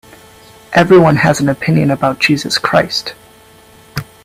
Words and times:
Everyone 0.73 1.17
has 1.17 1.41
an 1.41 1.47
opinion 1.47 1.91
about 1.91 2.17
Jesus 2.17 2.57
Christ. 2.57 3.13